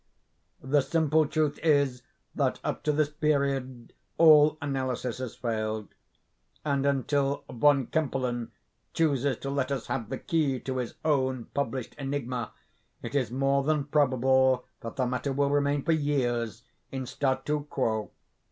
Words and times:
The 0.63 0.81
simple 0.81 1.27
truth 1.27 1.59
is, 1.61 2.01
that 2.33 2.59
up 2.63 2.81
to 2.85 2.91
this 2.91 3.11
period 3.11 3.93
all 4.17 4.57
analysis 4.59 5.19
has 5.19 5.35
failed; 5.35 5.89
and 6.65 6.87
until 6.87 7.43
Von 7.47 7.85
Kempelen 7.85 8.49
chooses 8.95 9.37
to 9.37 9.51
let 9.51 9.71
us 9.71 9.85
have 9.85 10.09
the 10.09 10.17
key 10.17 10.59
to 10.61 10.77
his 10.77 10.95
own 11.05 11.51
published 11.53 11.93
enigma, 11.99 12.51
it 13.03 13.13
is 13.13 13.29
more 13.29 13.61
than 13.63 13.83
probable 13.83 14.65
that 14.79 14.95
the 14.95 15.05
matter 15.05 15.31
will 15.33 15.51
remain, 15.51 15.83
for 15.83 15.91
years, 15.91 16.63
in 16.91 17.05
statu 17.05 17.65
quo. 17.69 18.09